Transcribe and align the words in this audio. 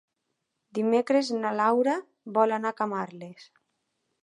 Dimecres 0.77 1.29
na 1.43 1.51
Laura 1.59 1.95
vol 2.39 2.57
anar 2.59 2.73
a 2.75 2.79
Camarles. 2.83 3.49